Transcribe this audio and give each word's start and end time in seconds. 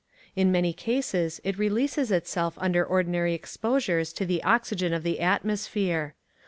In 0.35 0.51
many 0.51 0.73
cases 0.73 1.39
it 1.43 1.59
releases 1.59 2.09
itself 2.11 2.55
under 2.57 2.83
ordinary 2.83 3.35
exposures 3.35 4.11
to 4.13 4.25
the 4.25 4.41
oxygen 4.43 4.93
of 4.95 5.03
the 5.03 5.19
atmosphere. 5.19 6.15